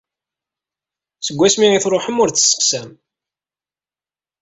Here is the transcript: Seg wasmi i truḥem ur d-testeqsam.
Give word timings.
Seg 1.25 1.35
wasmi 1.39 1.67
i 1.73 1.79
truḥem 1.83 2.21
ur 2.23 2.29
d-testeqsam. 2.29 2.89